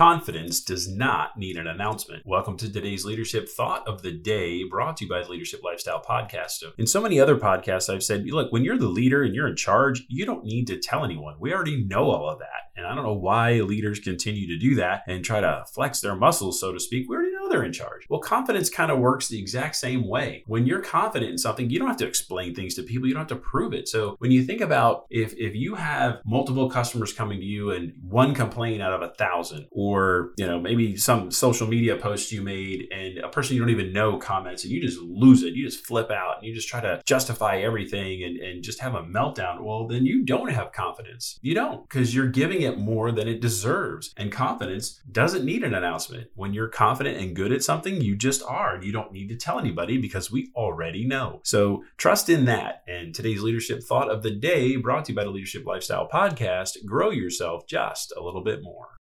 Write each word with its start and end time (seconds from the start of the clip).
Confidence 0.00 0.62
does 0.62 0.88
not 0.88 1.36
need 1.36 1.58
an 1.58 1.66
announcement. 1.66 2.22
Welcome 2.24 2.56
to 2.56 2.72
today's 2.72 3.04
leadership 3.04 3.50
thought 3.50 3.86
of 3.86 4.00
the 4.00 4.12
day 4.12 4.64
brought 4.64 4.96
to 4.96 5.04
you 5.04 5.10
by 5.10 5.22
the 5.22 5.28
Leadership 5.28 5.60
Lifestyle 5.62 6.02
Podcast. 6.02 6.52
So 6.52 6.70
in 6.78 6.86
so 6.86 7.02
many 7.02 7.20
other 7.20 7.36
podcasts, 7.36 7.92
I've 7.92 8.02
said, 8.02 8.24
look, 8.24 8.50
when 8.50 8.64
you're 8.64 8.78
the 8.78 8.88
leader 8.88 9.22
and 9.22 9.34
you're 9.34 9.46
in 9.46 9.56
charge, 9.56 10.06
you 10.08 10.24
don't 10.24 10.42
need 10.42 10.68
to 10.68 10.78
tell 10.78 11.04
anyone. 11.04 11.34
We 11.38 11.52
already 11.52 11.84
know 11.84 12.10
all 12.10 12.30
of 12.30 12.38
that. 12.38 12.70
And 12.76 12.86
I 12.86 12.94
don't 12.94 13.04
know 13.04 13.12
why 13.12 13.60
leaders 13.60 14.00
continue 14.00 14.46
to 14.46 14.58
do 14.58 14.76
that 14.76 15.02
and 15.06 15.22
try 15.22 15.42
to 15.42 15.66
flex 15.70 16.00
their 16.00 16.16
muscles, 16.16 16.58
so 16.58 16.72
to 16.72 16.80
speak. 16.80 17.06
We 17.06 17.16
already 17.16 17.29
they're 17.50 17.64
in 17.64 17.72
charge. 17.72 18.06
Well, 18.08 18.20
confidence 18.20 18.70
kind 18.70 18.90
of 18.90 18.98
works 18.98 19.28
the 19.28 19.38
exact 19.38 19.76
same 19.76 20.08
way. 20.08 20.44
When 20.46 20.66
you're 20.66 20.80
confident 20.80 21.30
in 21.30 21.38
something, 21.38 21.70
you 21.70 21.78
don't 21.78 21.88
have 21.88 21.96
to 21.98 22.06
explain 22.06 22.54
things 22.54 22.74
to 22.74 22.82
people. 22.82 23.08
You 23.08 23.14
don't 23.14 23.28
have 23.28 23.38
to 23.38 23.44
prove 23.44 23.72
it. 23.72 23.88
So 23.88 24.16
when 24.18 24.30
you 24.30 24.42
think 24.42 24.60
about 24.60 25.06
if 25.10 25.34
if 25.36 25.54
you 25.54 25.74
have 25.74 26.20
multiple 26.24 26.70
customers 26.70 27.12
coming 27.12 27.40
to 27.40 27.46
you 27.46 27.70
and 27.70 27.92
one 28.02 28.34
complaint 28.34 28.82
out 28.82 28.92
of 28.92 29.02
a 29.02 29.12
thousand, 29.14 29.66
or 29.70 30.32
you 30.36 30.46
know 30.46 30.60
maybe 30.60 30.96
some 30.96 31.30
social 31.30 31.66
media 31.66 31.96
post 31.96 32.32
you 32.32 32.42
made 32.42 32.88
and 32.92 33.18
a 33.18 33.28
person 33.28 33.54
you 33.54 33.60
don't 33.60 33.70
even 33.70 33.92
know 33.92 34.18
comments 34.18 34.64
and 34.64 34.72
you 34.72 34.80
just 34.80 34.98
lose 35.00 35.42
it, 35.42 35.54
you 35.54 35.64
just 35.64 35.86
flip 35.86 36.10
out 36.10 36.38
and 36.38 36.46
you 36.46 36.54
just 36.54 36.68
try 36.68 36.80
to 36.80 37.00
justify 37.04 37.58
everything 37.58 38.22
and, 38.22 38.38
and 38.38 38.62
just 38.62 38.80
have 38.80 38.94
a 38.94 39.02
meltdown. 39.02 39.60
Well, 39.60 39.86
then 39.86 40.06
you 40.06 40.24
don't 40.24 40.50
have 40.50 40.72
confidence. 40.72 41.38
You 41.42 41.54
don't 41.54 41.88
because 41.88 42.14
you're 42.14 42.28
giving 42.28 42.62
it 42.62 42.78
more 42.78 43.12
than 43.12 43.28
it 43.28 43.40
deserves. 43.40 44.14
And 44.16 44.30
confidence 44.30 45.00
doesn't 45.10 45.44
need 45.44 45.64
an 45.64 45.74
announcement. 45.74 46.28
When 46.34 46.54
you're 46.54 46.68
confident 46.68 47.18
and 47.18 47.34
good 47.40 47.52
at 47.52 47.64
something, 47.64 48.02
you 48.02 48.14
just 48.14 48.42
are. 48.42 48.74
And 48.74 48.84
you 48.84 48.92
don't 48.92 49.12
need 49.12 49.30
to 49.30 49.36
tell 49.36 49.58
anybody 49.58 49.96
because 49.96 50.30
we 50.30 50.50
already 50.54 51.06
know. 51.06 51.40
So 51.42 51.84
trust 51.96 52.28
in 52.28 52.44
that. 52.44 52.82
And 52.86 53.14
today's 53.14 53.40
leadership 53.40 53.82
thought 53.82 54.10
of 54.10 54.22
the 54.22 54.30
day 54.30 54.76
brought 54.76 55.06
to 55.06 55.12
you 55.12 55.16
by 55.16 55.24
the 55.24 55.30
Leadership 55.30 55.64
Lifestyle 55.64 56.06
Podcast 56.06 56.84
grow 56.84 57.08
yourself 57.08 57.66
just 57.66 58.12
a 58.14 58.22
little 58.22 58.44
bit 58.44 58.62
more. 58.62 58.99